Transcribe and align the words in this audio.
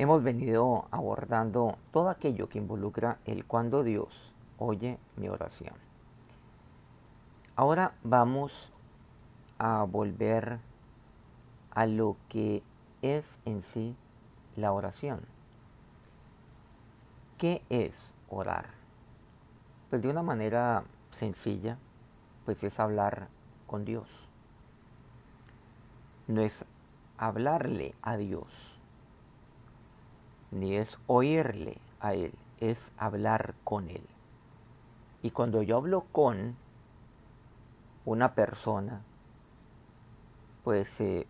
Hemos 0.00 0.22
venido 0.22 0.86
abordando 0.92 1.76
todo 1.90 2.08
aquello 2.08 2.48
que 2.48 2.58
involucra 2.58 3.18
el 3.24 3.44
cuando 3.44 3.82
Dios 3.82 4.32
oye 4.56 4.96
mi 5.16 5.28
oración. 5.28 5.74
Ahora 7.56 7.94
vamos 8.04 8.72
a 9.58 9.82
volver 9.82 10.60
a 11.72 11.86
lo 11.86 12.16
que 12.28 12.62
es 13.02 13.40
en 13.44 13.64
sí 13.64 13.96
la 14.54 14.70
oración. 14.70 15.22
¿Qué 17.36 17.64
es 17.68 18.14
orar? 18.28 18.66
Pues 19.90 20.00
de 20.00 20.10
una 20.10 20.22
manera 20.22 20.84
sencilla, 21.10 21.76
pues 22.44 22.62
es 22.62 22.78
hablar 22.78 23.26
con 23.66 23.84
Dios. 23.84 24.28
No 26.28 26.40
es 26.40 26.64
hablarle 27.16 27.96
a 28.00 28.16
Dios, 28.16 28.67
ni 30.50 30.76
es 30.76 30.98
oírle 31.06 31.78
a 32.00 32.14
Él, 32.14 32.32
es 32.60 32.92
hablar 32.96 33.54
con 33.64 33.88
Él. 33.88 34.02
Y 35.22 35.30
cuando 35.30 35.62
yo 35.62 35.76
hablo 35.76 36.04
con 36.12 36.56
una 38.04 38.34
persona, 38.34 39.02
pues 40.64 41.00
eh, 41.00 41.26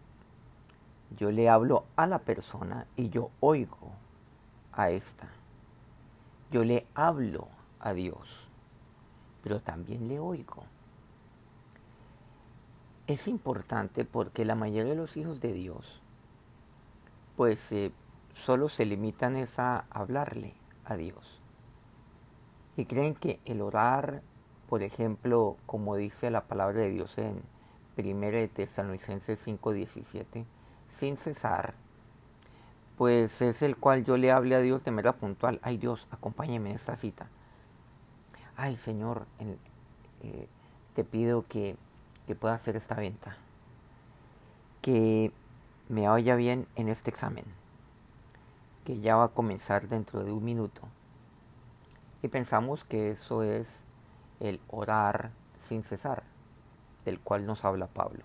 yo 1.17 1.31
le 1.31 1.49
hablo 1.49 1.85
a 1.97 2.07
la 2.07 2.19
persona 2.19 2.87
y 2.97 3.09
yo 3.09 3.31
oigo 3.41 3.93
a 4.73 4.91
esta. 4.91 5.29
Yo 6.51 6.65
le 6.65 6.87
hablo 6.95 7.49
a 7.81 7.93
Dios, 7.93 8.49
pero 9.43 9.61
también 9.61 10.09
le 10.09 10.19
oigo. 10.19 10.65
Es 13.07 13.27
importante 13.27 14.05
porque 14.05 14.45
la 14.45 14.55
mayoría 14.55 14.91
de 14.93 14.97
los 14.97 15.17
hijos 15.17 15.41
de 15.41 15.53
Dios, 15.53 16.01
pues 17.37 17.73
eh, 17.73 17.91
solo 18.39 18.69
se 18.69 18.87
limitan 18.87 19.37
a 19.59 19.85
hablarle 19.91 20.55
a 20.85 20.97
Dios. 20.97 21.41
Y 22.77 22.87
creen 22.87 23.15
que 23.15 23.41
el 23.45 23.61
orar, 23.61 24.23
por 24.69 24.83
ejemplo, 24.83 25.57
como 25.67 25.97
dice 25.97 26.31
la 26.31 26.45
palabra 26.45 26.81
de 26.81 26.91
Dios 26.91 27.19
en 27.19 27.43
1 27.97 28.49
Tesalonicenses 28.55 29.45
5:17, 29.47 30.47
sin 30.91 31.17
cesar, 31.17 31.75
pues 32.97 33.43
es 33.43 33.63
el 33.63 33.77
cual 33.77 34.05
yo 34.05 34.17
le 34.17 34.31
hable 34.31 34.55
a 34.55 34.61
Dios 34.61 34.85
de 34.85 34.93
manera 34.93 35.15
puntual. 35.15 35.59
Ay 35.63 35.77
Dios, 35.77 36.07
acompáñeme 36.11 36.71
en 36.71 36.77
esta 36.77 36.97
cita. 36.97 37.29
Ay 38.57 38.77
Señor, 38.77 39.27
eh, 40.23 40.49
te 40.95 41.05
pido 41.05 41.45
que, 41.49 41.77
que 42.27 42.35
pueda 42.35 42.55
hacer 42.55 42.77
esta 42.77 42.95
venta. 42.95 43.37
Que 44.81 45.33
me 45.89 46.09
vaya 46.09 46.37
bien 46.37 46.67
en 46.77 46.89
este 46.89 47.11
examen 47.11 47.58
que 48.89 49.01
ya 49.01 49.17
va 49.17 49.25
a 49.25 49.29
comenzar 49.29 49.87
dentro 49.87 50.25
de 50.25 50.33
un 50.33 50.43
minuto. 50.43 50.81
Y 52.23 52.29
pensamos 52.29 52.87
que 52.87 53.11
eso 53.11 53.43
es 53.43 53.69
el 54.41 54.63
orar 54.67 55.31
sin 55.61 55.83
cesar, 55.83 56.23
del 57.05 57.21
cual 57.21 57.45
nos 57.45 57.67
habla 57.67 57.87
Pablo. 57.87 58.25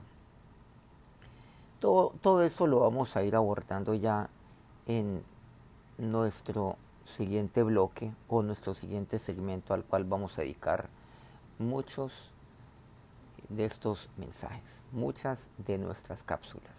Todo, 1.81 2.13
todo 2.21 2.43
eso 2.43 2.65
lo 2.65 2.79
vamos 2.79 3.17
a 3.17 3.23
ir 3.23 3.35
abordando 3.35 3.93
ya 3.93 4.29
en 4.85 5.21
nuestro 5.97 6.77
siguiente 7.03 7.61
bloque 7.61 8.13
o 8.29 8.41
nuestro 8.41 8.73
siguiente 8.73 9.19
segmento 9.19 9.73
al 9.73 9.83
cual 9.83 10.05
vamos 10.05 10.37
a 10.37 10.43
dedicar 10.43 10.87
muchos 11.59 12.13
de 13.49 13.65
estos 13.65 14.09
mensajes, 14.15 14.81
muchas 14.93 15.45
de 15.57 15.77
nuestras 15.77 16.23
cápsulas. 16.23 16.71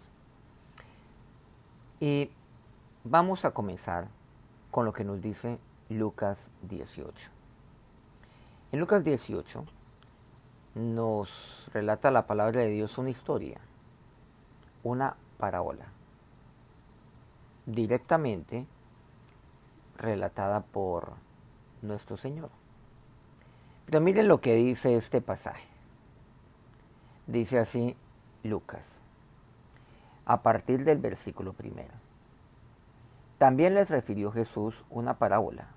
Y 1.99 2.31
Vamos 3.07 3.45
a 3.45 3.51
comenzar 3.51 4.07
con 4.71 4.83
lo 4.83 4.91
que 4.91 5.03
nos 5.03 5.21
dice 5.21 5.59
Lucas 5.89 6.49
18. 6.63 7.13
En 8.71 8.79
Lucas 8.79 9.03
18 9.03 9.63
nos 10.73 11.69
relata 11.71 12.09
la 12.09 12.25
palabra 12.25 12.61
de 12.61 12.69
Dios 12.69 12.97
una 12.97 13.11
historia, 13.11 13.59
una 14.81 15.17
parábola, 15.37 15.85
directamente 17.67 18.65
relatada 19.99 20.61
por 20.61 21.13
nuestro 21.83 22.17
Señor. 22.17 22.49
Pero 23.85 24.01
miren 24.01 24.27
lo 24.27 24.41
que 24.41 24.55
dice 24.55 24.95
este 24.95 25.21
pasaje. 25.21 25.67
Dice 27.27 27.59
así 27.59 27.95
Lucas, 28.41 28.99
a 30.25 30.41
partir 30.41 30.83
del 30.83 30.97
versículo 30.97 31.53
primero. 31.53 32.04
También 33.37 33.73
les 33.73 33.89
refirió 33.89 34.31
Jesús 34.31 34.85
una 34.89 35.17
parábola 35.17 35.67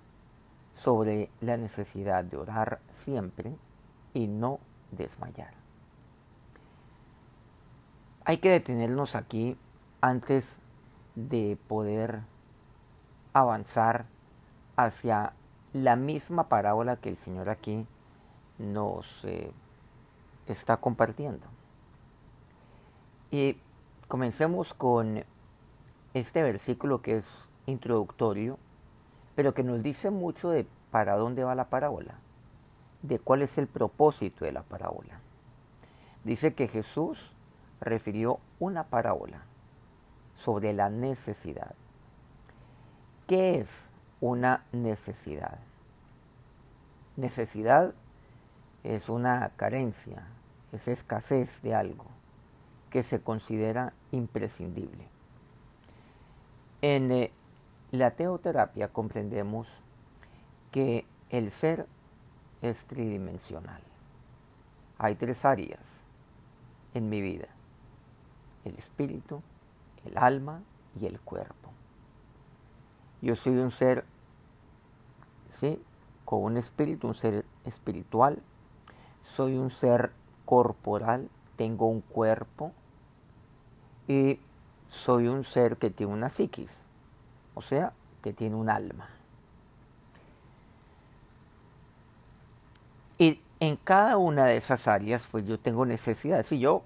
sobre 0.74 1.30
la 1.41 1.56
necesidad 1.56 2.24
de 2.24 2.36
orar 2.36 2.80
siempre 2.92 3.56
y 4.14 4.28
no 4.28 4.60
desmayar. 4.92 5.54
Hay 8.24 8.38
que 8.38 8.50
detenernos 8.50 9.16
aquí 9.16 9.56
antes 10.00 10.58
de 11.16 11.58
poder 11.66 12.20
avanzar 13.32 14.06
hacia 14.76 15.32
la 15.72 15.97
misma 15.97 16.48
parábola 16.48 16.97
que 16.97 17.08
el 17.08 17.16
Señor 17.16 17.48
aquí 17.48 17.86
nos 18.58 19.24
eh, 19.24 19.52
está 20.47 20.76
compartiendo. 20.76 21.47
Y 23.30 23.58
comencemos 24.06 24.74
con 24.74 25.24
este 26.14 26.42
versículo 26.42 27.02
que 27.02 27.16
es 27.16 27.47
introductorio, 27.68 28.58
pero 29.34 29.54
que 29.54 29.62
nos 29.62 29.82
dice 29.82 30.10
mucho 30.10 30.50
de 30.50 30.66
para 30.90 31.16
dónde 31.16 31.44
va 31.44 31.54
la 31.54 31.68
parábola, 31.68 32.14
de 33.02 33.18
cuál 33.18 33.42
es 33.42 33.58
el 33.58 33.66
propósito 33.66 34.44
de 34.44 34.52
la 34.52 34.62
parábola. 34.62 35.20
Dice 36.24 36.54
que 36.54 36.66
Jesús 36.66 37.32
refirió 37.80 38.40
una 38.58 38.84
parábola 38.84 39.42
sobre 40.34 40.72
la 40.72 40.88
necesidad. 40.90 41.74
¿Qué 43.26 43.60
es 43.60 43.90
una 44.20 44.64
necesidad? 44.72 45.58
Necesidad 47.16 47.94
es 48.84 49.08
una 49.08 49.50
carencia, 49.56 50.26
es 50.72 50.88
escasez 50.88 51.62
de 51.62 51.74
algo 51.74 52.06
que 52.90 53.02
se 53.02 53.20
considera 53.20 53.92
imprescindible. 54.12 55.06
En 56.80 57.10
eh, 57.12 57.32
la 57.91 58.10
teoterapia 58.10 58.88
comprendemos 58.88 59.82
que 60.71 61.06
el 61.31 61.50
ser 61.50 61.87
es 62.60 62.84
tridimensional. 62.87 63.81
Hay 64.99 65.15
tres 65.15 65.44
áreas 65.44 66.03
en 66.93 67.09
mi 67.09 67.22
vida. 67.22 67.48
El 68.65 68.77
espíritu, 68.77 69.43
el 70.04 70.19
alma 70.19 70.62
y 71.00 71.06
el 71.06 71.19
cuerpo. 71.21 71.71
Yo 73.22 73.34
soy 73.37 73.56
un 73.56 73.71
ser, 73.71 74.04
¿sí? 75.48 75.82
Con 76.27 76.43
un 76.43 76.56
espíritu, 76.59 77.09
un 77.09 77.15
ser 77.15 77.47
espiritual. 77.65 78.43
Soy 79.22 79.56
un 79.56 79.71
ser 79.71 80.12
corporal, 80.44 81.31
tengo 81.56 81.88
un 81.88 82.03
cuerpo 82.03 82.72
y 84.06 84.41
soy 84.88 85.28
un 85.28 85.44
ser 85.44 85.78
que 85.78 85.91
tiene 85.91 86.12
una 86.12 86.28
psiquis 86.28 86.84
o 87.58 87.62
sea, 87.62 87.92
que 88.22 88.32
tiene 88.32 88.54
un 88.54 88.70
alma. 88.70 89.08
Y 93.19 93.41
en 93.58 93.74
cada 93.74 94.16
una 94.16 94.46
de 94.46 94.56
esas 94.56 94.86
áreas, 94.86 95.26
pues 95.28 95.44
yo 95.44 95.58
tengo 95.58 95.84
necesidades. 95.84 96.52
Y 96.52 96.60
yo, 96.60 96.84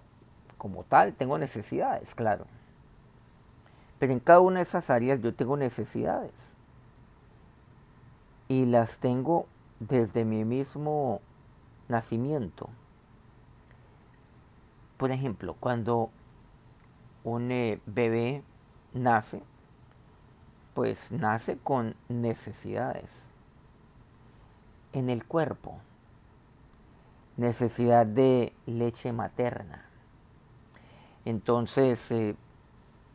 como 0.57 0.85
tal, 0.85 1.13
tengo 1.13 1.37
necesidades, 1.37 2.15
claro. 2.15 2.47
Pero 3.99 4.15
en 4.15 4.21
cada 4.21 4.41
una 4.41 4.61
de 4.61 4.63
esas 4.63 4.89
áreas 4.89 5.21
yo 5.21 5.35
tengo 5.35 5.59
necesidades. 5.59 6.55
Y 8.49 8.65
las 8.65 8.99
tengo 8.99 9.47
desde 9.79 10.25
mi 10.25 10.47
mismo 10.47 11.21
nacimiento. 11.89 12.71
Por 14.97 15.11
ejemplo, 15.11 15.55
cuando 15.61 16.09
un 17.25 17.53
eh, 17.53 17.79
bebé 17.85 18.43
nace, 18.95 19.43
pues 20.75 21.13
nace 21.13 21.59
con 21.59 21.95
necesidades 22.09 23.11
en 24.93 25.11
el 25.11 25.25
cuerpo, 25.25 25.79
necesidad 27.37 28.07
de 28.07 28.53
leche 28.67 29.13
materna. 29.13 29.85
Entonces, 31.25 32.11
eh, 32.11 32.37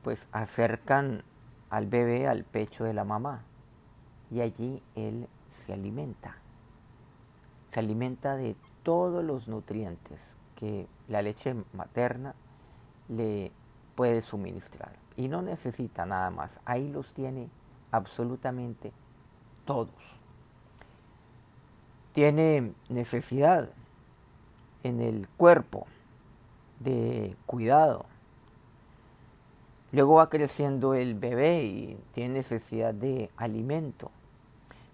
pues 0.03 0.27
acercan 0.31 1.23
al 1.69 1.87
bebé 1.87 2.27
al 2.27 2.43
pecho 2.43 2.83
de 2.83 2.93
la 2.93 3.03
mamá 3.03 3.43
y 4.31 4.41
allí 4.41 4.81
él 4.95 5.27
se 5.49 5.73
alimenta. 5.73 6.37
Se 7.73 7.79
alimenta 7.79 8.37
de 8.37 8.55
todos 8.83 9.23
los 9.23 9.47
nutrientes 9.47 10.35
que 10.55 10.87
la 11.07 11.21
leche 11.21 11.55
materna 11.73 12.33
le 13.09 13.51
puede 13.95 14.21
suministrar 14.21 15.06
y 15.17 15.27
no 15.27 15.41
necesita 15.41 16.05
nada 16.05 16.29
más. 16.29 16.59
Ahí 16.63 16.87
los 16.89 17.13
tiene 17.13 17.49
absolutamente 17.91 18.93
todos. 19.65 19.89
Tiene 22.13 22.73
necesidad 22.87 23.69
en 24.83 25.01
el 25.01 25.27
cuerpo 25.27 25.87
de 26.79 27.35
cuidado. 27.45 28.05
Luego 29.91 30.15
va 30.15 30.29
creciendo 30.29 30.93
el 30.93 31.15
bebé 31.15 31.63
y 31.63 31.99
tiene 32.13 32.35
necesidad 32.35 32.93
de 32.93 33.31
alimento, 33.37 34.11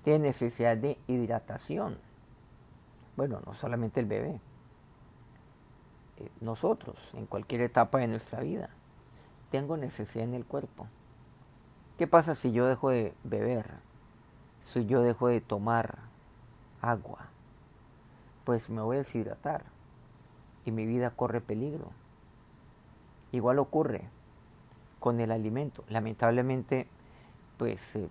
tiene 0.03 0.27
necesidad 0.27 0.77
de 0.77 0.97
hidratación. 1.07 1.97
Bueno, 3.17 3.41
no 3.45 3.53
solamente 3.53 3.99
el 3.99 4.05
bebé, 4.05 4.39
eh, 6.17 6.29
nosotros 6.41 7.11
en 7.15 7.25
cualquier 7.25 7.61
etapa 7.61 7.99
de 7.99 8.07
nuestra 8.07 8.41
vida. 8.41 8.69
Tengo 9.53 9.77
necesidad 9.77 10.25
en 10.25 10.33
el 10.33 10.45
cuerpo. 10.45 10.88
¿Qué 12.00 12.07
pasa 12.07 12.33
si 12.33 12.51
yo 12.53 12.65
dejo 12.65 12.89
de 12.89 13.13
beber? 13.23 13.69
Si 14.63 14.88
yo 14.88 15.03
dejo 15.03 15.27
de 15.27 15.41
tomar 15.41 16.00
agua, 16.81 17.27
pues 18.45 18.71
me 18.71 18.81
voy 18.81 18.95
a 18.95 19.00
deshidratar 19.01 19.63
y 20.65 20.71
mi 20.71 20.88
vida 20.88 21.11
corre 21.11 21.39
peligro. 21.39 21.91
Igual 23.31 23.59
ocurre 23.59 24.09
con 25.00 25.19
el 25.19 25.31
alimento. 25.31 25.83
Lamentablemente, 25.88 26.88
pues 27.59 27.95
eh, 27.95 28.09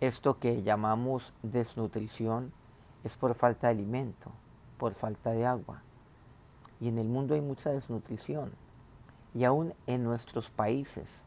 esto 0.00 0.38
que 0.38 0.62
llamamos 0.62 1.34
desnutrición 1.42 2.50
es 3.04 3.14
por 3.14 3.34
falta 3.34 3.66
de 3.66 3.74
alimento, 3.74 4.30
por 4.78 4.94
falta 4.94 5.32
de 5.32 5.44
agua. 5.44 5.82
Y 6.80 6.88
en 6.88 6.96
el 6.96 7.08
mundo 7.08 7.34
hay 7.34 7.42
mucha 7.42 7.72
desnutrición. 7.72 8.52
Y 9.36 9.44
aún 9.44 9.74
en 9.86 10.02
nuestros 10.02 10.48
países 10.48 11.22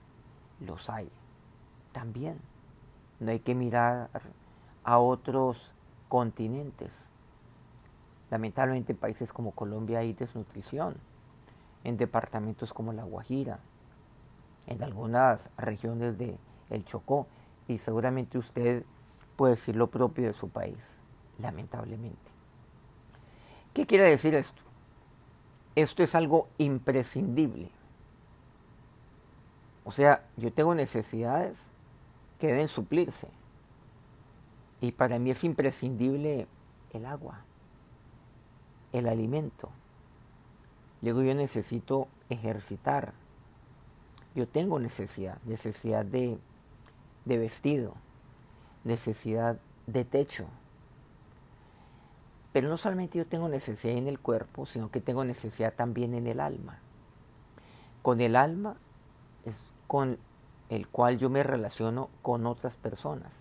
los 0.60 0.90
hay. 0.90 1.12
También. 1.92 2.40
No 3.20 3.30
hay 3.30 3.40
que 3.40 3.54
mirar 3.54 4.10
a 4.84 4.98
otros 4.98 5.74
continentes. 6.08 7.06
Lamentablemente 8.32 8.94
en 8.94 8.98
países 8.98 9.32
como 9.32 9.52
Colombia 9.52 10.00
hay 10.00 10.14
desnutrición. 10.14 10.96
En 11.84 11.98
departamentos 11.98 12.74
como 12.74 12.94
La 12.94 13.04
Guajira. 13.04 13.60
En 14.66 14.82
algunas 14.82 15.52
regiones 15.58 16.18
de 16.18 16.40
Chocó. 16.86 17.28
Y 17.68 17.78
seguramente 17.78 18.40
usted 18.40 18.86
puede 19.36 19.54
decir 19.54 19.76
lo 19.76 19.86
propio 19.92 20.26
de 20.26 20.34
su 20.34 20.50
país. 20.50 20.98
Lamentablemente. 21.38 22.32
¿Qué 23.72 23.86
quiere 23.86 24.06
decir 24.06 24.34
esto? 24.34 24.64
Esto 25.76 26.02
es 26.02 26.16
algo 26.16 26.48
imprescindible. 26.58 27.70
O 29.84 29.92
sea, 29.92 30.24
yo 30.38 30.52
tengo 30.52 30.76
necesidades 30.76 31.68
que 32.40 32.48
deben 32.48 32.68
suplirse. 32.68 33.28
Y 34.82 34.92
para 34.92 35.20
mí 35.20 35.32
es 35.32 35.44
imprescindible 35.44 36.48
el 36.92 37.06
agua, 37.06 37.42
el 38.94 39.08
alimento. 39.08 39.70
Luego 41.02 41.22
yo 41.22 41.34
necesito 41.34 42.08
ejercitar. 42.30 43.14
Yo 44.36 44.48
tengo 44.48 44.80
necesidad, 44.80 45.40
necesidad 45.44 46.06
de, 46.06 46.38
de 47.26 47.38
vestido, 47.38 47.96
necesidad 48.84 49.60
de 49.88 50.06
techo, 50.06 50.46
pero 52.52 52.68
no 52.70 52.78
solamente 52.78 53.18
yo 53.18 53.26
tengo 53.26 53.48
necesidad 53.48 53.96
en 53.96 54.08
el 54.08 54.20
cuerpo, 54.20 54.66
sino 54.66 54.90
que 54.90 55.02
tengo 55.02 55.24
necesidad 55.24 55.74
también 55.74 56.14
en 56.16 56.28
el 56.28 56.40
alma. 56.40 56.80
Con 58.02 58.22
el 58.22 58.36
alma 58.36 58.76
con 59.90 60.20
el 60.70 60.88
cual 60.88 61.18
yo 61.18 61.32
me 61.32 61.42
relaciono 61.42 62.10
con 62.22 62.46
otras 62.46 62.78
personas. 62.78 63.34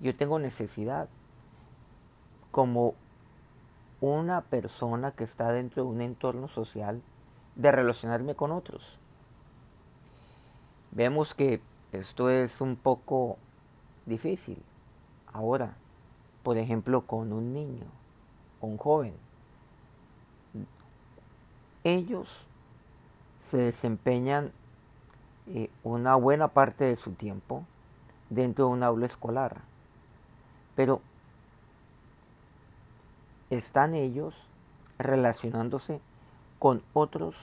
Yo 0.00 0.16
tengo 0.16 0.40
necesidad 0.40 1.08
como 2.50 2.94
una 4.00 4.40
persona 4.40 5.12
que 5.12 5.22
está 5.22 5.52
dentro 5.52 5.84
de 5.84 5.88
un 5.88 6.02
entorno 6.02 6.48
social 6.48 7.00
de 7.54 7.70
relacionarme 7.70 8.34
con 8.34 8.50
otros. 8.50 8.98
Vemos 10.90 11.34
que 11.34 11.62
esto 11.92 12.30
es 12.30 12.60
un 12.60 12.74
poco 12.74 13.38
difícil 14.06 14.60
ahora, 15.32 15.76
por 16.42 16.58
ejemplo, 16.58 17.06
con 17.06 17.32
un 17.32 17.52
niño 17.52 17.86
un 18.60 18.76
joven. 18.76 19.14
Ellos 21.84 22.28
se 23.40 23.58
desempeñan 23.58 24.50
eh, 25.48 25.70
una 25.84 26.16
buena 26.16 26.48
parte 26.48 26.84
de 26.84 26.96
su 26.96 27.12
tiempo 27.12 27.64
dentro 28.30 28.66
de 28.66 28.72
un 28.72 28.82
aula 28.82 29.06
escolar, 29.06 29.60
pero 30.74 31.00
están 33.50 33.94
ellos 33.94 34.48
relacionándose 34.98 36.00
con 36.58 36.82
otros 36.92 37.36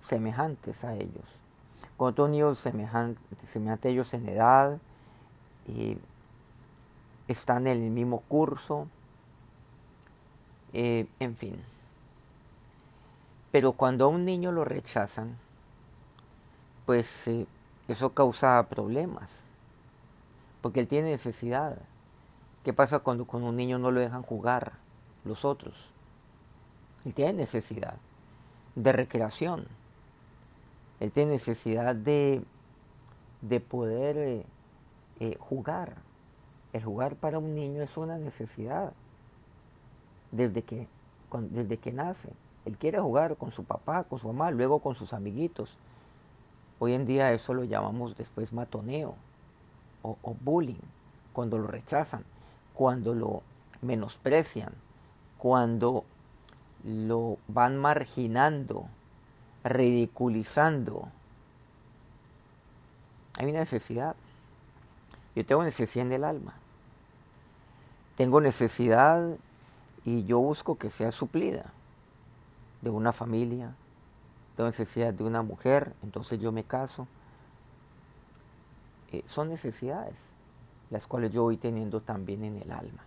semejantes 0.00 0.84
a 0.84 0.94
ellos, 0.94 1.26
con 1.96 2.08
otros 2.08 2.30
niños 2.30 2.58
semejantes, 2.58 3.56
a 3.56 3.88
ellos 3.88 4.14
en 4.14 4.28
edad, 4.28 4.78
y 5.66 5.98
están 7.28 7.66
en 7.66 7.82
el 7.82 7.90
mismo 7.90 8.20
curso, 8.28 8.88
eh, 10.72 11.06
en 11.20 11.36
fin. 11.36 11.56
Pero 13.50 13.72
cuando 13.72 14.06
a 14.06 14.08
un 14.08 14.24
niño 14.24 14.52
lo 14.52 14.64
rechazan, 14.64 15.36
pues 16.86 17.28
eh, 17.28 17.46
eso 17.88 18.12
causa 18.12 18.66
problemas, 18.68 19.30
porque 20.60 20.80
él 20.80 20.88
tiene 20.88 21.10
necesidad. 21.10 21.78
¿Qué 22.64 22.72
pasa 22.72 23.00
cuando 23.00 23.26
con 23.26 23.42
un 23.42 23.56
niño 23.56 23.78
no 23.78 23.90
lo 23.90 24.00
dejan 24.00 24.22
jugar 24.22 24.72
los 25.24 25.44
otros? 25.44 25.90
Él 27.04 27.14
tiene 27.14 27.32
necesidad 27.32 27.96
de 28.74 28.92
recreación. 28.92 29.66
Él 31.00 31.10
tiene 31.10 31.32
necesidad 31.32 31.96
de, 31.96 32.42
de 33.40 33.60
poder 33.60 34.44
eh, 35.18 35.36
jugar. 35.40 35.96
El 36.72 36.84
jugar 36.84 37.16
para 37.16 37.38
un 37.38 37.54
niño 37.54 37.82
es 37.82 37.96
una 37.96 38.16
necesidad 38.18 38.92
desde 40.30 40.62
que, 40.62 40.86
desde 41.50 41.76
que 41.76 41.92
nace. 41.92 42.30
Él 42.64 42.78
quiere 42.78 43.00
jugar 43.00 43.36
con 43.36 43.50
su 43.50 43.64
papá, 43.64 44.04
con 44.04 44.18
su 44.18 44.28
mamá, 44.28 44.50
luego 44.52 44.78
con 44.78 44.94
sus 44.94 45.12
amiguitos. 45.12 45.76
Hoy 46.84 46.94
en 46.94 47.06
día 47.06 47.32
eso 47.32 47.54
lo 47.54 47.62
llamamos 47.62 48.16
después 48.16 48.52
matoneo 48.52 49.14
o, 50.02 50.16
bullying, 50.40 50.82
cuando 51.32 51.56
lo 51.56 51.68
rechazan, 51.68 52.24
cuando 52.74 53.14
lo 53.14 53.44
menosprecian, 53.82 54.72
cuando 55.38 56.04
lo 56.82 57.38
van 57.46 57.78
marginando, 57.78 58.88
ridiculizando. 59.62 61.08
Hay 63.38 63.48
una 63.48 63.60
necesidad. 63.60 64.16
Yo 65.36 65.46
tengo 65.46 65.62
necesidad 65.62 66.06
en 66.06 66.12
el 66.14 66.24
alma. 66.24 66.54
Tengo 68.16 68.40
necesidad 68.40 69.36
y 70.04 70.24
yo 70.24 70.40
busco 70.40 70.76
que 70.78 70.90
sea 70.90 71.12
suplida 71.12 71.66
de 72.80 72.90
una 72.90 73.12
familia, 73.12 73.72
tengo 74.56 74.68
necesidad 74.68 75.12
de 75.14 75.24
una 75.24 75.42
mujer, 75.42 75.94
entonces 76.02 76.40
yo 76.40 76.52
me 76.52 76.64
caso. 76.64 77.06
Eh, 79.12 79.22
son 79.26 79.48
necesidades 79.48 80.32
las 80.90 81.06
cuales 81.06 81.32
yo 81.32 81.42
voy 81.42 81.56
teniendo 81.56 82.00
también 82.00 82.44
en 82.44 82.56
el 82.60 82.70
alma. 82.70 83.02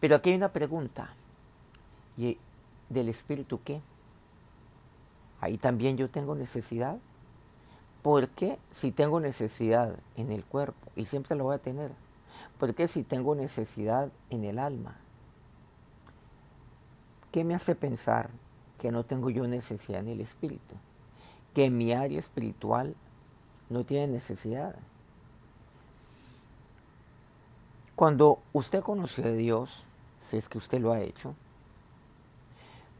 Pero 0.00 0.16
aquí 0.16 0.30
hay 0.30 0.36
una 0.36 0.52
pregunta. 0.52 1.14
¿Y 2.18 2.36
del 2.90 3.08
espíritu 3.08 3.60
qué? 3.64 3.80
Ahí 5.40 5.56
también 5.56 5.96
yo 5.96 6.10
tengo 6.10 6.34
necesidad. 6.34 6.98
¿Por 8.02 8.28
qué 8.28 8.58
si 8.72 8.92
tengo 8.92 9.18
necesidad 9.18 9.96
en 10.16 10.30
el 10.30 10.44
cuerpo, 10.44 10.90
y 10.94 11.06
siempre 11.06 11.36
lo 11.36 11.44
voy 11.44 11.54
a 11.54 11.58
tener, 11.58 11.90
por 12.58 12.74
qué 12.74 12.86
si 12.86 13.02
tengo 13.02 13.34
necesidad 13.34 14.10
en 14.28 14.44
el 14.44 14.58
alma, 14.58 14.96
¿Qué 17.34 17.42
me 17.42 17.56
hace 17.56 17.74
pensar 17.74 18.30
que 18.84 18.92
no 18.92 19.02
tengo 19.02 19.30
yo 19.30 19.46
necesidad 19.46 20.00
en 20.00 20.08
el 20.08 20.20
espíritu? 20.20 20.74
Que 21.54 21.70
mi 21.70 21.94
área 21.94 22.18
espiritual 22.18 22.94
no 23.70 23.82
tiene 23.84 24.08
necesidad. 24.08 24.76
Cuando 27.96 28.42
usted 28.52 28.82
conoció 28.82 29.24
a 29.24 29.32
Dios, 29.32 29.84
si 30.20 30.36
es 30.36 30.50
que 30.50 30.58
usted 30.58 30.82
lo 30.82 30.92
ha 30.92 31.00
hecho, 31.00 31.34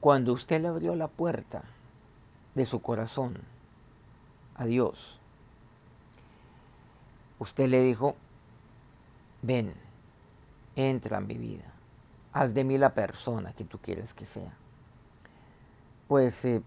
cuando 0.01 0.33
usted 0.33 0.63
le 0.63 0.69
abrió 0.69 0.97
la 0.97 1.09
puerta 1.09 1.65
de 2.55 2.65
su 2.65 2.81
corazón 2.81 3.37
a 4.55 4.65
Dios, 4.65 5.21
usted 7.39 7.69
le 7.69 7.83
dijo, 7.83 8.17
ven, 9.43 9.75
entra 10.77 11.19
en 11.19 11.27
mi 11.27 11.37
vida 11.37 11.75
haz 12.35 12.53
de 12.53 12.65
mí 12.65 12.77
la 12.77 12.93
persona 12.95 13.53
que 13.53 13.65
tú 13.65 13.79
quieres 13.79 14.13
que 14.13 14.27
sea. 14.27 14.53
Pues 16.09 16.45
eh, 16.45 16.63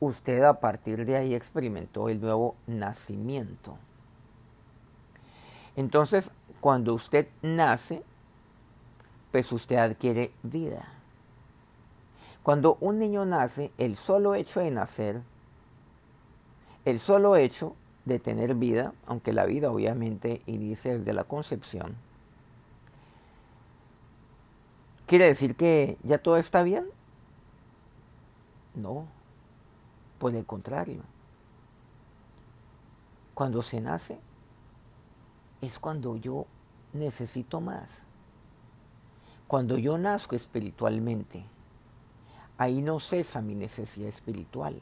usted 0.00 0.42
a 0.42 0.60
partir 0.60 1.04
de 1.04 1.16
ahí 1.16 1.34
experimentó 1.34 2.08
el 2.08 2.20
nuevo 2.20 2.56
nacimiento. 2.66 3.76
Entonces, 5.76 6.30
cuando 6.60 6.94
usted 6.94 7.28
nace, 7.40 8.02
pues 9.30 9.50
usted 9.52 9.76
adquiere 9.76 10.32
vida. 10.42 10.86
Cuando 12.42 12.76
un 12.80 12.98
niño 12.98 13.24
nace, 13.24 13.70
el 13.78 13.96
solo 13.96 14.34
hecho 14.34 14.60
de 14.60 14.70
nacer, 14.70 15.22
el 16.84 16.98
solo 16.98 17.36
hecho 17.36 17.76
de 18.04 18.18
tener 18.18 18.54
vida, 18.56 18.92
aunque 19.06 19.32
la 19.32 19.46
vida 19.46 19.70
obviamente 19.70 20.42
inicia 20.46 20.98
desde 20.98 21.12
la 21.12 21.24
concepción, 21.24 21.94
¿quiere 25.06 25.26
decir 25.26 25.54
que 25.54 25.96
ya 26.02 26.18
todo 26.18 26.36
está 26.36 26.64
bien? 26.64 26.86
No, 28.74 29.06
por 30.18 30.34
el 30.34 30.46
contrario. 30.46 31.02
Cuando 33.34 33.62
se 33.62 33.80
nace 33.80 34.18
es 35.60 35.78
cuando 35.78 36.16
yo 36.16 36.46
necesito 36.92 37.60
más. 37.60 37.88
Cuando 39.46 39.76
yo 39.76 39.98
nazco 39.98 40.34
espiritualmente, 40.36 41.44
ahí 42.56 42.80
no 42.82 43.00
cesa 43.00 43.42
mi 43.42 43.54
necesidad 43.54 44.08
espiritual. 44.08 44.80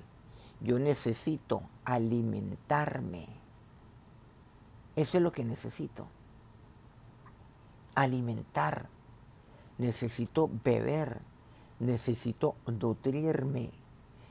Yo 0.60 0.78
necesito 0.78 1.62
alimentarme. 1.84 3.26
Eso 4.94 5.16
es 5.16 5.22
lo 5.22 5.32
que 5.32 5.44
necesito. 5.44 6.06
Alimentar. 7.94 8.88
Necesito 9.78 10.50
beber. 10.62 11.20
Necesito 11.78 12.56
nutrirme 12.66 13.79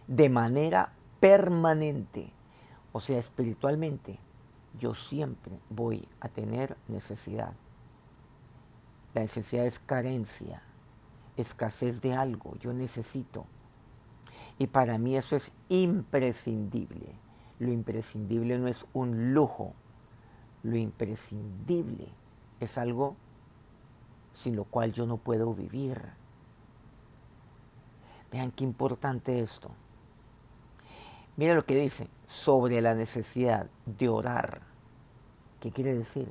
de 0.10 0.28
manera 0.28 0.92
permanente. 1.20 2.32
O 2.92 3.00
sea, 3.00 3.20
espiritualmente, 3.20 4.18
yo 4.80 4.96
siempre 4.96 5.54
voy 5.70 6.08
a 6.20 6.28
tener 6.28 6.76
necesidad. 6.88 7.54
La 9.14 9.22
necesidad 9.22 9.66
es 9.66 9.80
carencia, 9.80 10.64
escasez 11.38 12.02
de 12.02 12.16
algo, 12.16 12.56
yo 12.58 12.74
necesito. 12.74 13.46
Y 14.58 14.68
para 14.68 14.98
mí 14.98 15.16
eso 15.16 15.36
es 15.36 15.52
imprescindible. 15.70 17.14
Lo 17.60 17.72
imprescindible 17.72 18.58
no 18.58 18.68
es 18.68 18.88
un 18.94 19.34
lujo, 19.34 19.74
lo 20.64 20.76
imprescindible 20.76 22.08
es 22.60 22.78
algo 22.78 23.16
sin 24.34 24.56
lo 24.56 24.64
cual 24.64 24.92
yo 24.92 25.06
no 25.06 25.18
puedo 25.18 25.54
vivir. 25.54 26.02
Vean 28.32 28.52
qué 28.52 28.64
importante 28.64 29.40
esto. 29.40 29.72
Mira 31.40 31.54
lo 31.54 31.64
que 31.66 31.80
dice 31.80 32.10
sobre 32.28 32.82
la 32.82 32.96
necesidad 32.96 33.68
de 33.86 34.10
orar. 34.10 34.60
¿Qué 35.62 35.72
quiere 35.72 35.94
decir? 35.94 36.28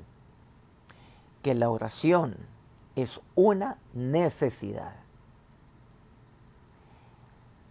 Que 1.43 1.55
la 1.55 1.71
oración 1.71 2.37
es 2.95 3.19
una 3.35 3.79
necesidad. 3.95 4.97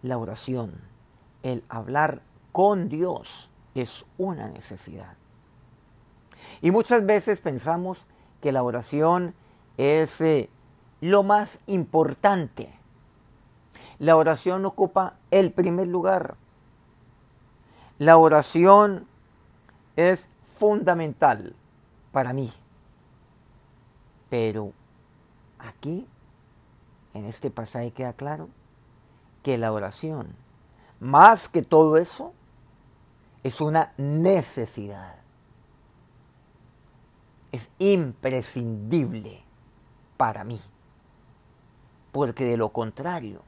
La 0.02 0.18
oración, 0.18 0.80
el 1.44 1.62
hablar 1.68 2.22
con 2.50 2.88
Dios 2.88 3.50
es 3.76 4.04
una 4.16 4.48
necesidad. 4.48 5.14
Y 6.60 6.72
muchas 6.72 7.06
veces 7.06 7.40
pensamos 7.40 8.08
que 8.40 8.50
la 8.50 8.64
oración 8.64 9.36
es 9.76 10.20
eh, 10.22 10.50
lo 11.00 11.22
más 11.22 11.60
importante. 11.68 12.68
La 14.00 14.16
oración 14.16 14.66
ocupa 14.66 15.14
el 15.30 15.52
primer 15.52 15.86
lugar. 15.86 16.34
La 17.98 18.16
oración 18.16 19.08
es 19.96 20.28
fundamental 20.44 21.56
para 22.12 22.32
mí. 22.32 22.52
Pero 24.30 24.72
aquí, 25.58 26.06
en 27.12 27.24
este 27.24 27.50
pasaje 27.50 27.90
queda 27.90 28.12
claro 28.12 28.50
que 29.42 29.58
la 29.58 29.72
oración, 29.72 30.28
más 31.00 31.48
que 31.48 31.62
todo 31.62 31.96
eso, 31.96 32.32
es 33.42 33.60
una 33.60 33.92
necesidad. 33.96 35.16
Es 37.50 37.68
imprescindible 37.80 39.42
para 40.16 40.44
mí. 40.44 40.60
Porque 42.12 42.44
de 42.44 42.56
lo 42.56 42.68
contrario, 42.68 43.42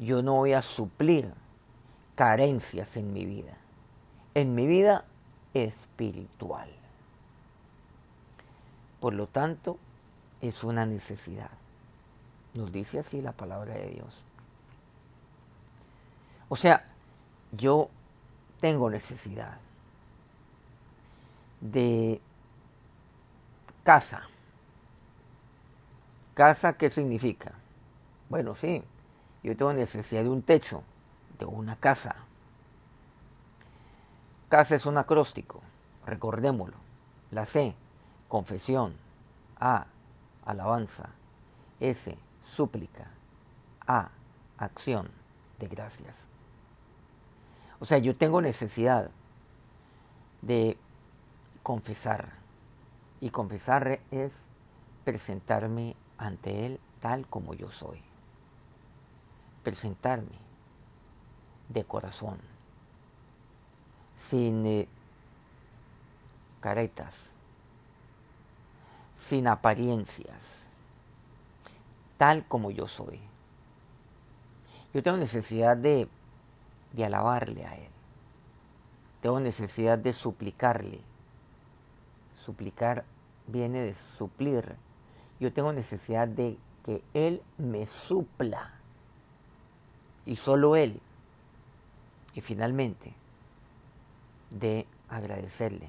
yo 0.00 0.20
no 0.20 0.34
voy 0.34 0.54
a 0.54 0.62
suplir 0.62 1.32
carencias 2.16 2.96
en 2.96 3.12
mi 3.12 3.24
vida 3.24 3.56
en 4.38 4.54
mi 4.54 4.68
vida 4.68 5.04
espiritual. 5.52 6.70
Por 9.00 9.12
lo 9.14 9.26
tanto, 9.26 9.78
es 10.40 10.62
una 10.62 10.86
necesidad. 10.86 11.50
Nos 12.54 12.70
dice 12.70 13.00
así 13.00 13.20
la 13.20 13.32
palabra 13.32 13.74
de 13.74 13.90
Dios. 13.90 14.14
O 16.48 16.54
sea, 16.54 16.84
yo 17.50 17.90
tengo 18.60 18.88
necesidad 18.88 19.58
de 21.60 22.20
casa. 23.82 24.22
¿Casa 26.34 26.74
qué 26.74 26.90
significa? 26.90 27.54
Bueno, 28.28 28.54
sí, 28.54 28.84
yo 29.42 29.56
tengo 29.56 29.72
necesidad 29.72 30.22
de 30.22 30.28
un 30.28 30.42
techo, 30.42 30.84
de 31.40 31.44
una 31.44 31.74
casa. 31.74 32.27
Casa 34.48 34.76
es 34.76 34.86
un 34.86 34.96
acróstico, 34.96 35.60
recordémoslo. 36.06 36.76
La 37.30 37.44
C, 37.44 37.74
confesión. 38.28 38.96
A, 39.60 39.86
alabanza. 40.46 41.10
S, 41.80 42.16
súplica. 42.42 43.10
A, 43.86 44.08
acción 44.56 45.10
de 45.58 45.68
gracias. 45.68 46.24
O 47.78 47.84
sea, 47.84 47.98
yo 47.98 48.16
tengo 48.16 48.40
necesidad 48.40 49.10
de 50.40 50.78
confesar. 51.62 52.32
Y 53.20 53.28
confesar 53.28 54.00
es 54.10 54.46
presentarme 55.04 55.94
ante 56.16 56.64
Él 56.64 56.80
tal 57.00 57.26
como 57.26 57.52
yo 57.52 57.70
soy. 57.70 58.00
Presentarme 59.62 60.38
de 61.68 61.84
corazón 61.84 62.38
sin 64.18 64.66
eh, 64.66 64.88
caretas, 66.60 67.14
sin 69.16 69.46
apariencias, 69.46 70.66
tal 72.18 72.44
como 72.46 72.70
yo 72.70 72.88
soy. 72.88 73.20
Yo 74.92 75.02
tengo 75.02 75.16
necesidad 75.16 75.76
de, 75.76 76.08
de 76.92 77.04
alabarle 77.04 77.64
a 77.64 77.76
Él. 77.76 77.88
Tengo 79.20 79.38
necesidad 79.40 79.98
de 79.98 80.12
suplicarle. 80.12 81.00
Suplicar 82.44 83.04
viene 83.46 83.80
de 83.82 83.94
suplir. 83.94 84.76
Yo 85.40 85.52
tengo 85.52 85.72
necesidad 85.72 86.26
de 86.26 86.56
que 86.84 87.02
Él 87.14 87.42
me 87.58 87.86
supla. 87.86 88.72
Y 90.24 90.36
solo 90.36 90.76
Él. 90.76 91.00
Y 92.34 92.40
finalmente, 92.40 93.12
de 94.50 94.86
agradecerle. 95.08 95.88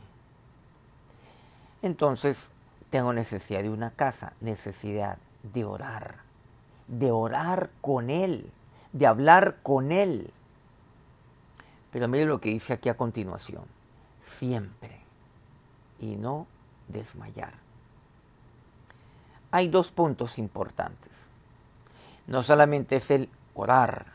Entonces, 1.82 2.50
tengo 2.90 3.14
necesidad 3.14 3.62
de 3.62 3.70
una 3.70 3.92
casa, 3.92 4.34
necesidad 4.42 5.18
de 5.44 5.64
orar, 5.64 6.18
de 6.88 7.12
orar 7.12 7.70
con 7.82 8.10
Él, 8.10 8.52
de 8.94 9.08
hablar 9.08 9.58
con 9.64 9.92
Él. 9.92 10.32
Pero 11.92 12.08
mire 12.08 12.26
lo 12.26 12.42
que 12.42 12.50
dice 12.50 12.74
aquí 12.74 12.90
a 12.90 12.98
continuación, 12.98 13.64
siempre, 14.22 15.00
y 16.00 16.16
no 16.16 16.48
desmayar. 16.88 17.54
Hay 19.52 19.68
dos 19.68 19.92
puntos 19.92 20.38
importantes. 20.38 21.12
No 22.28 22.44
solamente 22.44 22.98
es 22.98 23.10
el 23.10 23.30
orar, 23.56 24.06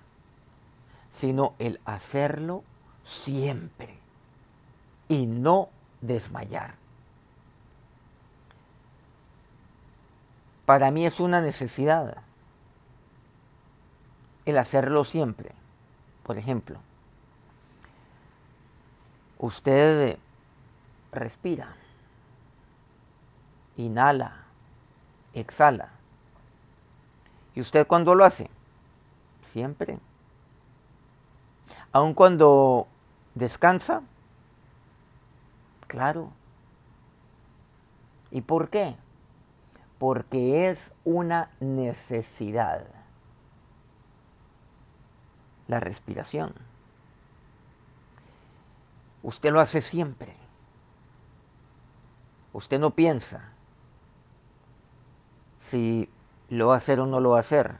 sino 1.12 1.54
el 1.58 1.80
hacerlo 1.84 2.62
siempre 3.04 4.03
y 5.08 5.26
no 5.26 5.68
desmayar. 6.00 6.74
Para 10.66 10.90
mí 10.90 11.04
es 11.04 11.20
una 11.20 11.40
necesidad 11.40 12.22
el 14.44 14.58
hacerlo 14.58 15.04
siempre. 15.04 15.52
Por 16.22 16.38
ejemplo, 16.38 16.78
usted 19.38 20.18
respira, 21.12 21.74
inhala, 23.76 24.44
exhala. 25.34 25.90
¿Y 27.54 27.60
usted 27.60 27.86
cuándo 27.86 28.14
lo 28.14 28.24
hace? 28.24 28.50
Siempre. 29.52 29.98
Aun 31.92 32.14
cuando 32.14 32.88
descansa, 33.34 34.02
Claro. 35.94 36.32
¿Y 38.32 38.40
por 38.40 38.68
qué? 38.68 38.96
Porque 40.00 40.68
es 40.68 40.92
una 41.04 41.52
necesidad. 41.60 42.84
La 45.68 45.78
respiración. 45.78 46.52
Usted 49.22 49.52
lo 49.52 49.60
hace 49.60 49.80
siempre. 49.80 50.34
Usted 52.52 52.80
no 52.80 52.90
piensa 52.90 53.52
si 55.60 56.10
lo 56.48 56.66
va 56.66 56.74
a 56.74 56.78
hacer 56.78 56.98
o 56.98 57.06
no 57.06 57.20
lo 57.20 57.30
va 57.30 57.36
a 57.36 57.40
hacer. 57.40 57.76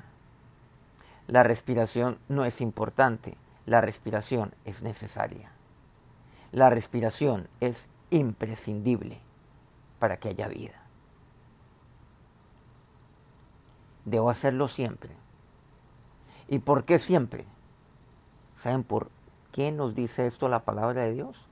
La 1.26 1.42
respiración 1.42 2.20
no 2.28 2.44
es 2.44 2.60
importante, 2.60 3.36
la 3.66 3.80
respiración 3.80 4.54
es 4.64 4.82
necesaria. 4.82 5.50
La 6.52 6.70
respiración 6.70 7.48
es 7.58 7.88
imprescindible 8.14 9.20
para 9.98 10.18
que 10.18 10.28
haya 10.28 10.48
vida. 10.48 10.80
Debo 14.04 14.30
hacerlo 14.30 14.68
siempre. 14.68 15.10
¿Y 16.48 16.58
por 16.58 16.84
qué 16.84 16.98
siempre? 16.98 17.46
¿Saben 18.58 18.84
por 18.84 19.10
qué 19.52 19.72
nos 19.72 19.94
dice 19.94 20.26
esto 20.26 20.48
la 20.48 20.64
palabra 20.64 21.02
de 21.02 21.12
Dios? 21.12 21.48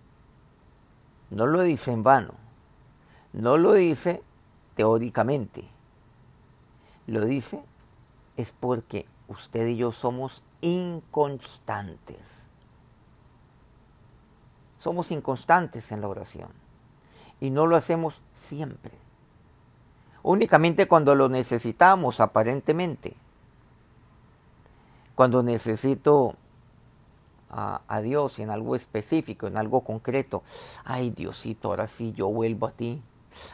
No 1.30 1.46
lo 1.46 1.62
dice 1.62 1.92
en 1.92 2.02
vano. 2.02 2.34
No 3.32 3.56
lo 3.56 3.72
dice 3.72 4.22
teóricamente. 4.76 5.68
Lo 7.06 7.24
dice 7.24 7.62
es 8.36 8.52
porque 8.52 9.06
usted 9.28 9.66
y 9.66 9.76
yo 9.78 9.92
somos 9.92 10.42
inconstantes. 10.60 12.46
Somos 14.82 15.12
inconstantes 15.12 15.92
en 15.92 16.00
la 16.00 16.08
oración 16.08 16.48
y 17.40 17.50
no 17.50 17.68
lo 17.68 17.76
hacemos 17.76 18.20
siempre. 18.34 18.90
Únicamente 20.24 20.88
cuando 20.88 21.14
lo 21.14 21.28
necesitamos 21.28 22.18
aparentemente. 22.18 23.14
Cuando 25.14 25.44
necesito 25.44 26.34
a, 27.48 28.00
Dios 28.00 28.40
en 28.40 28.50
algo 28.50 28.74
específico, 28.74 29.46
en 29.46 29.56
algo 29.56 29.82
concreto. 29.82 30.42
Ay, 30.84 31.10
Diosito, 31.10 31.68
ahora 31.68 31.86
sí 31.86 32.12
yo 32.12 32.26
vuelvo 32.28 32.66
a 32.66 32.72
ti. 32.72 33.00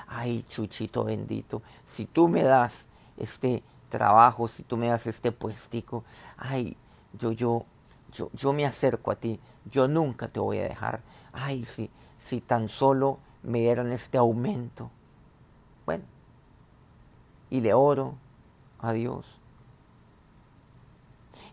Ay, 0.06 0.46
Chuchito 0.48 1.04
bendito, 1.04 1.60
si 1.86 2.06
tú 2.06 2.28
me 2.28 2.42
das 2.42 2.86
este 3.18 3.62
trabajo, 3.90 4.48
si 4.48 4.62
tú 4.62 4.78
me 4.78 4.88
das 4.88 5.06
este 5.06 5.30
puestico, 5.30 6.04
ay, 6.38 6.74
yo, 7.18 7.32
yo, 7.32 7.66
yo, 8.12 8.30
yo 8.32 8.54
me 8.54 8.64
acerco 8.64 9.10
a 9.10 9.16
ti, 9.16 9.38
yo 9.70 9.88
nunca 9.88 10.28
te 10.28 10.40
voy 10.40 10.58
a 10.58 10.64
dejar. 10.64 11.00
Ay, 11.32 11.64
si, 11.64 11.90
si 12.18 12.40
tan 12.40 12.68
solo 12.68 13.18
me 13.42 13.60
dieran 13.60 13.92
este 13.92 14.18
aumento. 14.18 14.90
Bueno, 15.86 16.04
y 17.50 17.60
le 17.60 17.74
oro 17.74 18.14
a 18.80 18.92
Dios. 18.92 19.26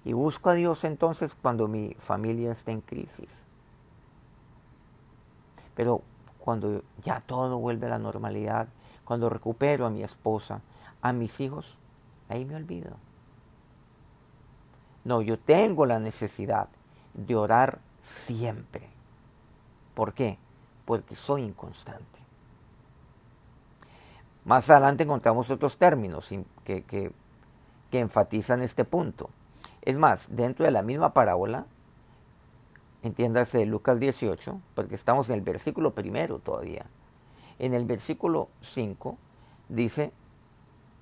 Y 0.03 0.13
busco 0.13 0.49
a 0.49 0.53
Dios 0.53 0.83
entonces 0.83 1.35
cuando 1.35 1.67
mi 1.67 1.95
familia 1.99 2.51
está 2.51 2.71
en 2.71 2.81
crisis. 2.81 3.43
Pero 5.75 6.01
cuando 6.39 6.83
ya 7.03 7.21
todo 7.21 7.57
vuelve 7.57 7.87
a 7.87 7.91
la 7.91 7.99
normalidad, 7.99 8.67
cuando 9.03 9.29
recupero 9.29 9.85
a 9.85 9.89
mi 9.89 10.03
esposa, 10.03 10.61
a 11.01 11.11
mis 11.11 11.39
hijos, 11.39 11.77
ahí 12.29 12.45
me 12.45 12.55
olvido. 12.55 12.91
No, 15.03 15.21
yo 15.21 15.37
tengo 15.39 15.85
la 15.85 15.99
necesidad 15.99 16.67
de 17.13 17.35
orar 17.35 17.79
siempre. 18.01 18.94
¿Por 19.95 20.13
qué? 20.13 20.37
Porque 20.85 21.15
soy 21.15 21.41
inconstante. 21.41 22.19
Más 24.43 24.69
adelante 24.69 25.03
encontramos 25.03 25.49
otros 25.49 25.79
términos 25.79 26.29
que, 26.63 26.83
que, 26.83 27.11
que 27.89 27.99
enfatizan 27.99 28.61
este 28.61 28.85
punto. 28.85 29.31
Es 29.81 29.97
más, 29.97 30.27
dentro 30.29 30.65
de 30.65 30.71
la 30.71 30.83
misma 30.83 31.13
parábola, 31.13 31.65
entiéndase 33.01 33.65
Lucas 33.65 33.99
18, 33.99 34.59
porque 34.75 34.95
estamos 34.95 35.29
en 35.29 35.35
el 35.35 35.41
versículo 35.41 35.95
primero 35.95 36.37
todavía. 36.37 36.85
En 37.57 37.73
el 37.73 37.85
versículo 37.85 38.49
5 38.61 39.17
dice 39.69 40.11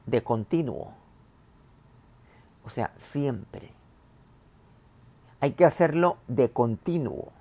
de 0.05 0.23
continuo, 0.23 0.93
o 2.65 2.69
sea, 2.69 2.93
siempre. 2.97 3.71
Hay 5.39 5.51
que 5.51 5.65
hacerlo 5.65 6.17
de 6.27 6.51
continuo. 6.51 7.31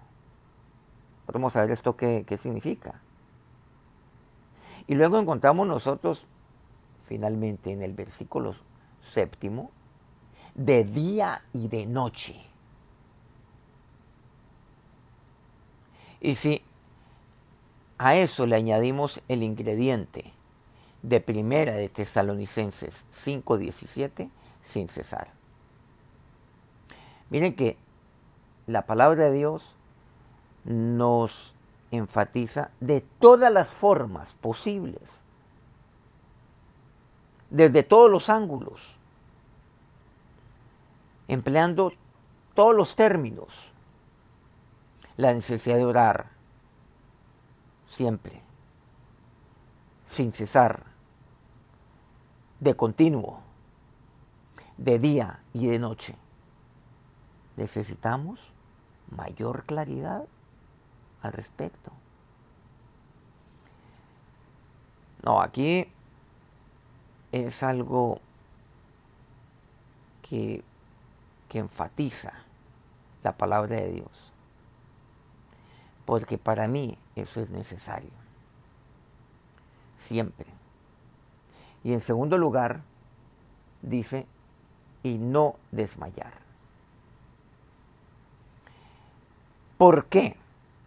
Vamos 1.26 1.56
a 1.56 1.62
ver 1.62 1.70
esto 1.70 1.96
qué, 1.96 2.24
qué 2.26 2.37
significa. 2.37 3.00
Y 4.87 4.94
luego 4.94 5.18
encontramos 5.18 5.66
nosotros, 5.66 6.26
finalmente, 7.04 7.72
en 7.72 7.82
el 7.82 7.94
versículo 7.94 8.54
séptimo, 9.00 9.70
de 10.54 10.85
día 10.85 11.42
y 11.52 11.68
de 11.68 11.87
noche. 11.87 12.37
Y 16.20 16.37
si 16.37 16.62
a 17.98 18.16
eso 18.16 18.46
le 18.46 18.56
añadimos 18.56 19.22
el 19.28 19.42
ingrediente 19.42 20.32
de 21.02 21.20
primera 21.20 21.72
de 21.72 21.88
Tesalonicenses 21.88 23.06
5:17, 23.12 24.30
sin 24.64 24.88
cesar. 24.88 25.28
Miren 27.30 27.54
que 27.54 27.76
la 28.66 28.87
palabra 28.87 29.24
de 29.30 29.38
Dios 29.38 29.74
nos 30.64 31.55
enfatiza 31.90 32.70
de 32.81 33.01
todas 33.01 33.53
las 33.53 33.75
formas 33.75 34.35
posibles, 34.35 35.20
desde 37.51 37.83
todos 37.83 38.11
los 38.11 38.29
ángulos, 38.29 38.96
empleando 41.29 41.92
todos 42.55 42.75
los 42.75 42.96
términos 42.96 43.72
la 45.16 45.35
necesidad 45.35 45.77
de 45.77 45.85
orar 45.85 46.31
siempre, 47.87 48.40
sin 50.07 50.33
cesar, 50.33 50.85
de 52.61 52.75
continuo, 52.75 53.40
de 54.79 54.98
día 54.98 55.40
y 55.53 55.66
de 55.66 55.79
noche. 55.79 56.16
Necesitamos 57.57 58.40
mayor 59.11 59.64
claridad 59.64 60.27
al 61.22 61.32
respecto. 61.32 61.92
No, 65.22 65.40
aquí 65.40 65.87
es 67.30 67.62
algo 67.62 68.20
que, 70.22 70.64
que 71.48 71.58
enfatiza 71.58 72.32
la 73.22 73.32
palabra 73.32 73.76
de 73.76 73.92
Dios 73.92 74.32
porque 76.04 76.38
para 76.38 76.68
mí 76.68 76.98
eso 77.16 77.40
es 77.40 77.50
necesario. 77.50 78.11
Siempre. 79.96 80.46
Y 81.85 81.92
en 81.92 82.00
segundo 82.00 82.38
lugar, 82.38 82.82
dice, 83.82 84.26
y 85.02 85.18
no 85.18 85.56
desmayar. 85.70 86.32
¿Por 89.78 90.06
qué? 90.06 90.37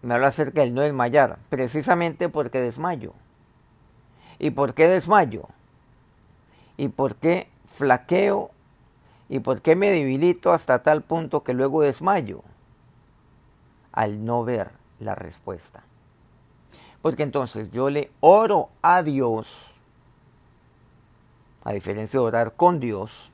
Me 0.06 0.14
habla 0.14 0.28
acerca 0.28 0.62
del 0.62 0.76
no 0.76 0.82
desmayar. 0.82 1.40
Precisamente 1.50 2.30
porque 2.30 2.62
desmayo. 2.62 3.14
¿Y 4.38 4.52
por 4.52 4.76
qué 4.76 4.88
desmayo? 4.88 5.48
¿Y 6.78 6.90
por 6.90 7.16
qué 7.16 7.50
flaqueo? 7.76 8.52
¿Y 9.30 9.40
por 9.40 9.64
qué 9.64 9.76
me 9.76 9.90
debilito 9.90 10.52
hasta 10.52 10.84
tal 10.84 11.02
punto 11.02 11.44
que 11.44 11.56
luego 11.56 11.82
desmayo? 11.82 12.44
Al 13.94 14.24
no 14.24 14.44
ver 14.44 14.70
la 15.00 15.16
respuesta. 15.16 15.82
Porque 17.02 17.24
entonces 17.24 17.72
yo 17.72 17.90
le 17.90 18.12
oro 18.20 18.70
a 18.84 19.02
Dios, 19.02 19.74
a 21.64 21.74
diferencia 21.74 22.20
de 22.20 22.26
orar 22.28 22.54
con 22.54 22.80
Dios, 22.80 23.32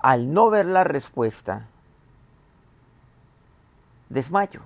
al 0.00 0.34
no 0.34 0.50
ver 0.50 0.66
la 0.66 0.82
respuesta, 0.82 1.68
desmayo. 4.08 4.62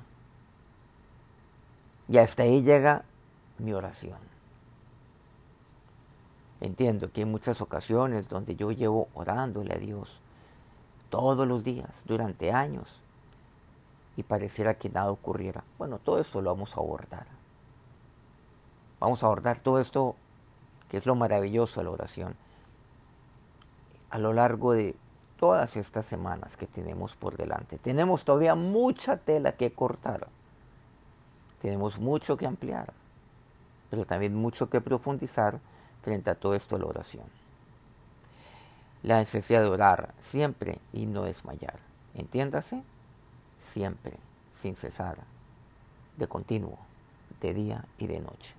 Y 2.08 2.18
hasta 2.18 2.42
ahí 2.42 2.62
llega 2.62 3.04
mi 3.58 3.72
oración. 3.72 4.18
Entiendo 6.60 7.10
que 7.10 7.22
hay 7.22 7.26
muchas 7.26 7.60
ocasiones 7.60 8.28
donde 8.28 8.54
yo 8.54 8.70
llevo 8.70 9.08
orándole 9.14 9.74
a 9.74 9.78
Dios 9.78 10.20
todos 11.10 11.46
los 11.46 11.64
días, 11.64 12.02
durante 12.06 12.52
años, 12.52 13.00
y 14.16 14.22
pareciera 14.22 14.74
que 14.74 14.88
nada 14.88 15.10
ocurriera. 15.10 15.64
Bueno, 15.78 15.98
todo 15.98 16.20
esto 16.20 16.40
lo 16.40 16.54
vamos 16.54 16.76
a 16.76 16.80
abordar. 16.80 17.26
Vamos 19.00 19.22
a 19.22 19.26
abordar 19.26 19.60
todo 19.60 19.80
esto 19.80 20.14
que 20.88 20.98
es 20.98 21.06
lo 21.06 21.14
maravilloso 21.14 21.80
de 21.80 21.84
la 21.84 21.90
oración 21.90 22.36
a 24.12 24.18
lo 24.18 24.34
largo 24.34 24.72
de 24.74 24.94
todas 25.42 25.76
estas 25.76 26.06
semanas 26.06 26.56
que 26.56 26.68
tenemos 26.68 27.16
por 27.16 27.36
delante. 27.36 27.76
Tenemos 27.76 28.24
todavía 28.24 28.54
mucha 28.54 29.16
tela 29.16 29.50
que 29.50 29.72
cortar. 29.72 30.28
Tenemos 31.60 31.98
mucho 31.98 32.36
que 32.36 32.46
ampliar. 32.46 32.92
pero 33.90 34.06
también 34.06 34.36
mucho 34.36 34.70
que 34.70 34.80
profundizar 34.80 35.58
frente 36.02 36.30
a 36.30 36.36
todo 36.36 36.54
esto 36.54 36.76
de 36.76 36.82
la 36.82 36.88
oración. 36.88 37.24
La 39.02 39.18
necesidad 39.18 39.62
de 39.62 39.68
orar 39.68 40.14
siempre 40.20 40.78
y 40.92 41.06
no 41.06 41.24
desmayar. 41.24 41.80
Entiéndase, 42.14 42.84
siempre, 43.60 44.12
sin 44.54 44.76
cesar, 44.76 45.18
de 46.18 46.28
continuo, 46.28 46.78
de 47.40 47.52
día 47.52 47.84
y 47.98 48.06
de 48.06 48.20
noche. 48.20 48.54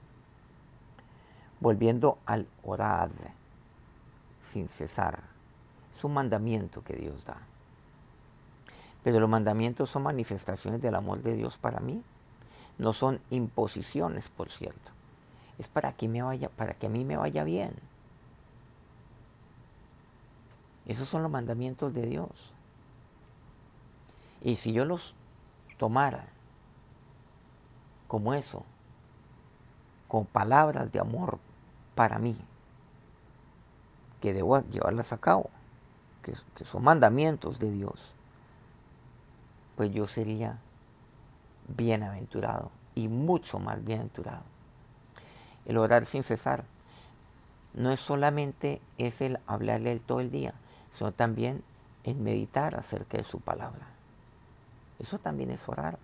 Volviendo 1.61 2.17
al 2.25 2.45
orar, 2.61 3.09
sin 4.41 4.67
cesar, 4.67 5.32
es 5.95 6.03
un 6.03 6.13
mandamiento 6.13 6.83
que 6.83 6.95
Dios 6.95 7.25
da. 7.25 7.37
Pero 9.03 9.19
los 9.19 9.29
mandamientos 9.29 9.89
son 9.89 10.03
manifestaciones 10.03 10.81
del 10.81 10.95
amor 10.95 11.21
de 11.21 11.35
Dios 11.35 11.57
para 11.57 11.79
mí. 11.79 12.01
No 12.77 12.93
son 12.93 13.19
imposiciones, 13.29 14.29
por 14.29 14.49
cierto 14.49 14.93
es 15.57 15.67
para 15.67 15.93
que, 15.93 16.07
me 16.07 16.21
vaya, 16.21 16.49
para 16.49 16.73
que 16.73 16.87
a 16.87 16.89
mí 16.89 17.05
me 17.05 17.17
vaya 17.17 17.43
bien. 17.43 17.73
Esos 20.85 21.07
son 21.07 21.23
los 21.23 21.31
mandamientos 21.31 21.93
de 21.93 22.05
Dios. 22.05 22.29
Y 24.41 24.57
si 24.57 24.73
yo 24.73 24.85
los 24.85 25.13
tomara 25.77 26.25
como 28.07 28.33
eso, 28.33 28.63
con 30.07 30.25
palabras 30.25 30.91
de 30.91 30.99
amor 30.99 31.39
para 31.95 32.19
mí, 32.19 32.35
que 34.21 34.33
debo 34.33 34.59
llevarlas 34.67 35.13
a 35.13 35.17
cabo, 35.17 35.49
que, 36.23 36.65
son 36.65 36.83
mandamientos 36.83 37.59
de 37.59 37.69
Dios, 37.69 38.13
pues 39.75 39.91
yo 39.91 40.07
sería 40.07 40.57
bienaventurado 41.67 42.71
y 42.95 43.07
mucho 43.07 43.59
más 43.59 43.83
bienaventurado 43.83 44.43
el 45.65 45.77
orar 45.77 46.05
sin 46.05 46.23
cesar. 46.23 46.65
No 47.73 47.91
es 47.91 47.99
solamente 47.99 48.81
es 48.97 49.21
el 49.21 49.39
hablarle 49.47 49.91
él 49.91 50.01
todo 50.01 50.19
el 50.19 50.29
día, 50.29 50.53
sino 50.93 51.11
también 51.11 51.63
el 52.03 52.15
meditar 52.15 52.75
acerca 52.75 53.17
de 53.17 53.23
su 53.23 53.39
palabra. 53.39 53.87
Eso 54.99 55.17
también 55.19 55.49
es 55.49 55.67
orar. 55.67 55.97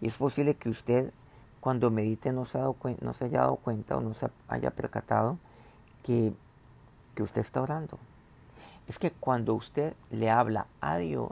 Y 0.00 0.06
es 0.06 0.16
posible 0.16 0.54
que 0.54 0.68
usted 0.68 1.12
cuando 1.60 1.90
medite 1.90 2.32
no 2.32 2.44
se, 2.44 2.58
no 3.00 3.12
se 3.12 3.24
haya 3.26 3.40
dado 3.40 3.56
cuenta 3.56 3.96
o 3.96 4.00
no 4.00 4.14
se 4.14 4.28
haya 4.48 4.70
percatado 4.70 5.38
que, 6.02 6.32
que 7.14 7.22
usted 7.22 7.40
está 7.40 7.60
orando. 7.60 7.98
Es 8.90 8.98
que 8.98 9.12
cuando 9.12 9.54
usted 9.54 9.94
le 10.10 10.30
habla 10.30 10.66
a 10.80 10.96
Dios, 10.96 11.30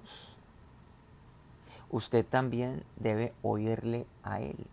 usted 1.91 2.25
también 2.25 2.85
debe 2.95 3.33
oírle 3.43 4.07
a 4.23 4.41
Él. 4.41 4.65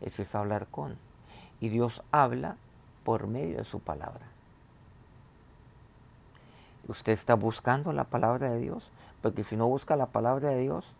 Eso 0.00 0.22
es 0.22 0.34
hablar 0.34 0.66
con. 0.68 0.96
Y 1.60 1.68
Dios 1.68 2.02
habla 2.10 2.56
por 3.04 3.26
medio 3.26 3.58
de 3.58 3.64
su 3.64 3.80
palabra. 3.80 4.24
Usted 6.88 7.12
está 7.12 7.34
buscando 7.34 7.92
la 7.92 8.04
palabra 8.04 8.50
de 8.50 8.60
Dios, 8.60 8.90
porque 9.20 9.44
si 9.44 9.58
no 9.58 9.68
busca 9.68 9.94
la 9.94 10.06
palabra 10.06 10.52
de 10.52 10.62
Dios, 10.62 10.94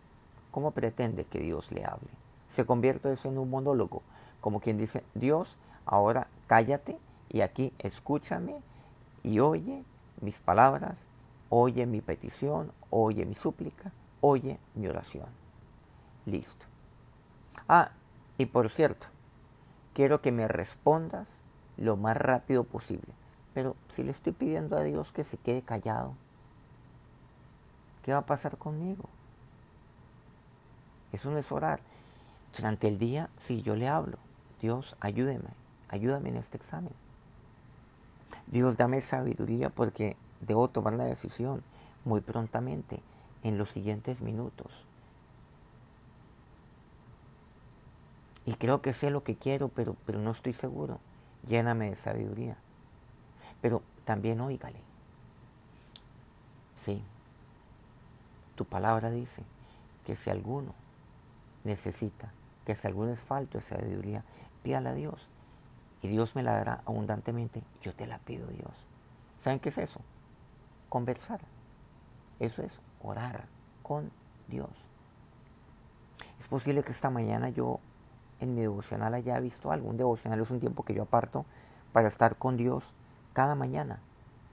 ¿cómo 0.51 0.69
pretende 0.69 1.25
que 1.25 1.39
Dios 1.39 1.71
le 1.71 1.83
hable? 1.83 2.11
Se 2.47 2.67
convierte 2.67 3.11
eso 3.11 3.29
en 3.29 3.39
un 3.39 3.49
monólogo, 3.49 4.03
como 4.39 4.59
quien 4.59 4.77
dice, 4.77 5.03
Dios, 5.15 5.57
ahora 5.87 6.27
cállate 6.45 6.99
y 7.29 7.41
aquí 7.41 7.73
escúchame 7.79 8.57
y 9.23 9.39
oye 9.39 9.83
mis 10.21 10.37
palabras, 10.37 11.07
oye 11.55 11.85
mi 11.85 12.01
petición, 12.01 12.71
oye 12.89 13.27
mi 13.27 13.35
súplica, 13.35 13.91
oye 14.21 14.57
mi 14.73 14.87
oración. 14.87 15.27
Listo. 16.25 16.65
Ah, 17.67 17.91
y 18.39 18.47
por 18.47 18.71
cierto, 18.71 19.05
quiero 19.93 20.19
que 20.19 20.31
me 20.31 20.47
respondas 20.47 21.27
lo 21.77 21.95
más 21.95 22.17
rápido 22.17 22.63
posible. 22.63 23.13
Pero 23.53 23.75
si 23.87 24.01
le 24.01 24.09
estoy 24.09 24.33
pidiendo 24.33 24.75
a 24.75 24.81
Dios 24.81 25.11
que 25.11 25.23
se 25.23 25.37
quede 25.37 25.61
callado, 25.61 26.15
¿qué 28.01 28.13
va 28.13 28.19
a 28.19 28.25
pasar 28.25 28.57
conmigo? 28.57 29.07
Eso 31.11 31.29
no 31.29 31.37
es 31.37 31.51
orar. 31.51 31.81
Durante 32.57 32.87
el 32.87 32.97
día, 32.97 33.29
si 33.39 33.61
yo 33.61 33.75
le 33.75 33.87
hablo, 33.87 34.17
Dios, 34.59 34.97
ayúdeme, 34.99 35.49
ayúdame 35.89 36.29
en 36.29 36.37
este 36.37 36.57
examen. 36.57 36.93
Dios, 38.47 38.75
dame 38.75 39.01
sabiduría 39.01 39.69
porque 39.69 40.17
debo 40.45 40.67
tomar 40.69 40.93
la 40.93 41.05
decisión 41.05 41.63
muy 42.05 42.21
prontamente, 42.21 43.01
en 43.43 43.57
los 43.57 43.69
siguientes 43.69 44.21
minutos. 44.21 44.85
Y 48.45 48.53
creo 48.55 48.81
que 48.81 48.93
sé 48.93 49.09
lo 49.09 49.23
que 49.23 49.35
quiero, 49.35 49.69
pero, 49.69 49.95
pero 50.05 50.19
no 50.19 50.31
estoy 50.31 50.53
seguro. 50.53 50.99
Lléname 51.47 51.89
de 51.89 51.95
sabiduría. 51.95 52.57
Pero 53.61 53.81
también 54.05 54.41
óigale. 54.41 54.79
Sí. 56.83 57.01
Tu 58.55 58.65
palabra 58.65 59.11
dice 59.11 59.43
que 60.05 60.15
si 60.15 60.29
alguno 60.29 60.73
necesita, 61.63 62.33
que 62.65 62.75
si 62.75 62.87
alguno 62.87 63.11
es 63.11 63.21
falto 63.21 63.57
de 63.57 63.63
sabiduría, 63.63 64.23
pídala 64.61 64.91
a 64.91 64.93
Dios. 64.95 65.29
Y 66.01 66.09
Dios 66.09 66.35
me 66.35 66.43
la 66.43 66.53
dará 66.53 66.81
abundantemente. 66.85 67.63
Yo 67.81 67.93
te 67.93 68.07
la 68.07 68.19
pido, 68.19 68.47
Dios. 68.47 68.73
¿Saben 69.39 69.59
qué 69.59 69.69
es 69.69 69.77
eso? 69.77 70.01
Conversar. 70.93 71.39
Eso 72.39 72.61
es 72.61 72.79
orar 73.01 73.47
con 73.81 74.11
Dios. 74.47 74.69
Es 76.39 76.45
posible 76.45 76.83
que 76.83 76.91
esta 76.91 77.09
mañana 77.09 77.49
yo 77.49 77.79
en 78.39 78.53
mi 78.53 78.61
devocional 78.61 79.15
haya 79.15 79.39
visto 79.39 79.71
algo. 79.71 79.89
Un 79.89 79.97
devocional 79.97 80.39
es 80.39 80.51
un 80.51 80.59
tiempo 80.59 80.83
que 80.83 80.93
yo 80.93 81.01
aparto 81.01 81.47
para 81.93 82.07
estar 82.07 82.35
con 82.35 82.57
Dios 82.57 82.93
cada 83.33 83.55
mañana, 83.55 84.01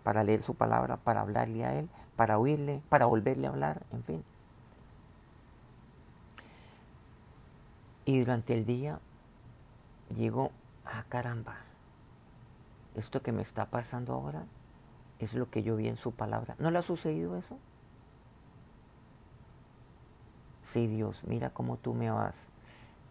para 0.02 0.24
leer 0.24 0.40
su 0.40 0.54
palabra, 0.54 0.96
para 0.96 1.20
hablarle 1.20 1.66
a 1.66 1.74
Él, 1.74 1.90
para 2.16 2.38
oírle, 2.38 2.80
para 2.88 3.04
volverle 3.04 3.46
a 3.46 3.50
hablar, 3.50 3.82
en 3.92 4.02
fin. 4.02 4.24
Y 8.06 8.18
durante 8.18 8.54
el 8.54 8.64
día 8.64 8.98
llego, 10.16 10.52
ah 10.86 11.04
caramba, 11.10 11.56
esto 12.94 13.20
que 13.20 13.30
me 13.30 13.42
está 13.42 13.66
pasando 13.66 14.14
ahora 14.14 14.46
es 15.24 15.34
lo 15.34 15.50
que 15.50 15.62
yo 15.62 15.76
vi 15.76 15.88
en 15.88 15.96
su 15.96 16.12
palabra. 16.12 16.56
¿No 16.58 16.70
le 16.70 16.78
ha 16.78 16.82
sucedido 16.82 17.36
eso? 17.36 17.58
Sí, 20.64 20.86
Dios, 20.86 21.22
mira 21.24 21.50
cómo 21.50 21.76
tú 21.76 21.94
me 21.94 22.10
vas 22.10 22.48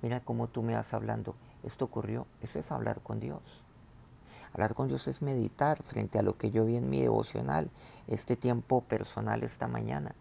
Mira 0.01 0.21
cómo 0.21 0.47
tú 0.47 0.63
me 0.63 0.75
vas 0.75 0.93
hablando. 0.93 1.35
Esto 1.63 1.85
ocurrió. 1.85 2.25
Eso 2.41 2.59
es 2.59 2.71
hablar 2.71 3.01
con 3.01 3.19
Dios. 3.19 3.41
Hablar 4.53 4.73
con 4.73 4.87
Dios 4.87 5.07
es 5.07 5.21
meditar 5.21 5.83
frente 5.83 6.17
a 6.17 6.23
lo 6.23 6.37
que 6.37 6.51
yo 6.51 6.65
vi 6.65 6.75
en 6.77 6.89
mi 6.89 7.01
devocional, 7.01 7.69
este 8.07 8.35
tiempo 8.35 8.81
personal 8.81 9.43
esta 9.43 9.67
mañana. 9.67 10.15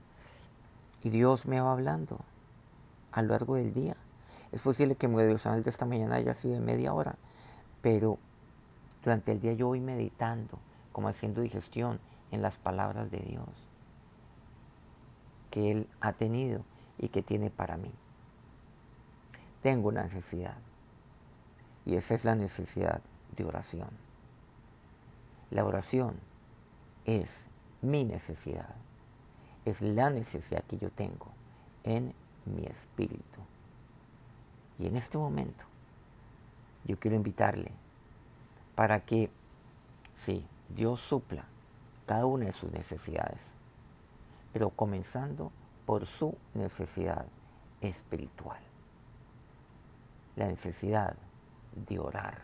Y 1.03 1.11
Dios 1.11 1.47
me 1.47 1.61
va 1.61 1.73
hablando 1.73 2.19
a 3.13 3.23
lo 3.23 3.29
largo 3.29 3.55
del 3.55 3.73
día. 3.73 3.97
Es 4.53 4.61
posible 4.61 4.97
que 4.97 5.09
mi 5.09 5.17
devocional 5.23 5.63
de 5.63 5.71
esta 5.71 5.87
mañana 5.87 6.17
haya 6.17 6.35
sido 6.35 6.55
de 6.55 6.61
media 6.61 6.93
hora, 6.93 7.17
pero 7.81 8.19
durante 9.03 9.33
el 9.33 9.41
día 9.41 9.53
yo 9.55 9.69
voy 9.69 9.81
meditando, 9.81 10.59
como 10.93 11.09
haciendo 11.09 11.41
digestión 11.41 12.01
en 12.31 12.43
las 12.43 12.59
palabras 12.59 13.11
de 13.11 13.19
Dios 13.19 13.49
que 15.51 15.71
Él 15.71 15.89
ha 16.01 16.13
tenido 16.13 16.65
y 16.99 17.09
que 17.09 17.23
tiene 17.23 17.51
para 17.51 17.77
mí 17.77 17.91
tengo 19.63 19.89
una 19.89 20.03
necesidad. 20.03 20.57
Y 21.85 21.97
esa 21.97 22.15
es 22.15 22.25
la 22.25 22.35
necesidad 22.35 23.01
de 23.37 23.45
oración. 23.45 23.91
La 25.51 25.65
oración 25.65 26.17
es 27.05 27.47
mi 27.83 28.05
necesidad. 28.05 28.75
Es 29.65 29.83
la 29.83 30.11
necesidad 30.11 30.63
que 30.65 30.79
yo 30.79 30.91
tengo 30.91 31.29
en 31.85 32.15
mi 32.45 32.67
espíritu. 32.67 33.41
Y 34.79 34.87
en 34.87 34.97
este 34.97 35.19
momento 35.19 35.65
yo 36.85 36.99
quiero 36.99 37.17
invitarle 37.17 37.73
para 38.75 39.01
que, 39.01 39.31
sí, 40.17 40.47
Dios 40.69 41.01
supla 41.01 41.45
cada 42.07 42.27
una 42.27 42.47
de 42.47 42.53
sus 42.53 42.71
necesidades, 42.73 43.41
pero 44.53 44.71
comenzando 44.71 45.53
por 45.87 46.07
su 46.07 46.37
necesidad 46.55 47.27
espiritual 47.81 48.59
la 50.39 50.47
necesidad 50.47 51.17
de 51.75 51.99
orar. 51.99 52.43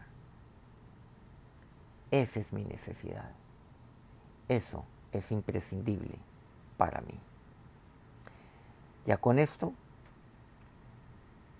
Esa 2.10 2.40
es 2.40 2.52
mi 2.52 2.64
necesidad. 2.64 3.30
Eso 4.48 4.84
es 5.12 5.30
imprescindible 5.30 6.18
para 6.76 7.00
mí. 7.02 7.18
Ya 9.06 9.16
con 9.16 9.38
esto, 9.38 9.72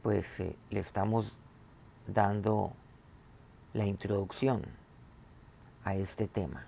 pues 0.03 0.41
eh, 0.41 0.57
le 0.71 0.81
estamos 0.81 1.37
dando 2.09 2.73
la 3.73 3.87
introducción 3.87 4.65
a 5.85 5.95
este 5.95 6.27
tema. 6.27 6.67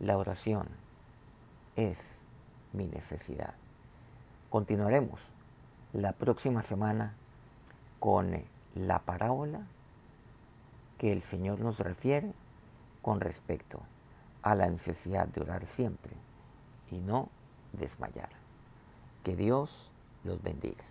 La 0.00 0.16
oración 0.16 0.68
es 1.76 2.16
mi 2.72 2.86
necesidad. 2.86 3.54
Continuaremos 4.50 5.28
la 5.92 6.12
próxima 6.12 6.62
semana 6.62 7.14
con 8.00 8.42
la 8.74 9.00
parábola 9.00 9.66
que 10.96 11.12
el 11.12 11.20
Señor 11.20 11.60
nos 11.60 11.80
refiere 11.80 12.32
con 13.02 13.20
respecto 13.20 13.80
a 14.42 14.54
la 14.54 14.68
necesidad 14.68 15.28
de 15.28 15.42
orar 15.42 15.66
siempre 15.66 16.12
y 16.90 16.98
no 16.98 17.28
desmayar. 17.72 18.30
Que 19.24 19.36
Dios 19.36 19.90
los 20.24 20.42
bendiga. 20.42 20.87